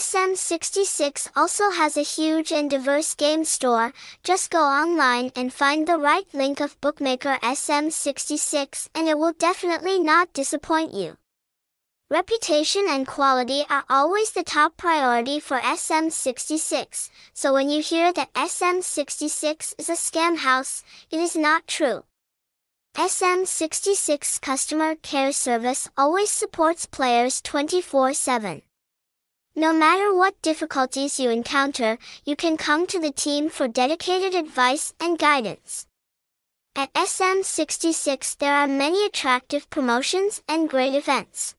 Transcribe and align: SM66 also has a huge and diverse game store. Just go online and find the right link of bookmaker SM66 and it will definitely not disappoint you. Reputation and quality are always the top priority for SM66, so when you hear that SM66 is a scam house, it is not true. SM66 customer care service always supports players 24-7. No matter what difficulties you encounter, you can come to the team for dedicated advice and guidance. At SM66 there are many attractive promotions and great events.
SM66 0.00 1.28
also 1.36 1.72
has 1.72 1.94
a 1.94 2.02
huge 2.02 2.52
and 2.52 2.70
diverse 2.70 3.14
game 3.14 3.44
store. 3.44 3.92
Just 4.24 4.50
go 4.50 4.62
online 4.62 5.30
and 5.36 5.52
find 5.52 5.86
the 5.86 5.98
right 5.98 6.24
link 6.32 6.58
of 6.58 6.80
bookmaker 6.80 7.36
SM66 7.42 8.88
and 8.94 9.08
it 9.08 9.18
will 9.18 9.34
definitely 9.34 10.00
not 10.00 10.32
disappoint 10.32 10.94
you. 10.94 11.18
Reputation 12.10 12.86
and 12.88 13.06
quality 13.06 13.64
are 13.68 13.84
always 13.90 14.30
the 14.32 14.42
top 14.42 14.78
priority 14.78 15.38
for 15.38 15.60
SM66, 15.60 17.10
so 17.34 17.52
when 17.52 17.68
you 17.68 17.82
hear 17.82 18.10
that 18.10 18.32
SM66 18.32 19.74
is 19.78 19.90
a 19.90 20.00
scam 20.00 20.38
house, 20.38 20.82
it 21.10 21.20
is 21.20 21.36
not 21.36 21.66
true. 21.66 22.04
SM66 22.96 24.40
customer 24.40 24.94
care 24.94 25.30
service 25.30 25.90
always 25.94 26.30
supports 26.30 26.86
players 26.86 27.42
24-7. 27.42 28.62
No 29.56 29.72
matter 29.72 30.14
what 30.14 30.40
difficulties 30.42 31.18
you 31.18 31.28
encounter, 31.30 31.98
you 32.24 32.36
can 32.36 32.56
come 32.56 32.86
to 32.86 33.00
the 33.00 33.10
team 33.10 33.48
for 33.48 33.66
dedicated 33.66 34.34
advice 34.34 34.94
and 35.00 35.18
guidance. 35.18 35.86
At 36.76 36.92
SM66 36.94 38.38
there 38.38 38.54
are 38.54 38.68
many 38.68 39.04
attractive 39.04 39.68
promotions 39.68 40.40
and 40.48 40.68
great 40.68 40.94
events. 40.94 41.56